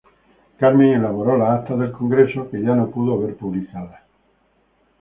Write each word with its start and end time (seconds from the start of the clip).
Carmen 0.57 0.93
elaboró 0.93 1.37
las 1.37 1.59
Actas 1.59 1.77
del 1.77 1.91
Congreso, 1.91 2.49
que 2.49 2.59
ya 2.59 2.73
no 2.73 2.89
pudo 2.89 3.19
ver 3.19 3.35
publicadas. 3.37 4.01